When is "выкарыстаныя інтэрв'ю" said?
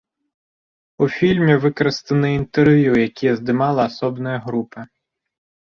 1.65-2.91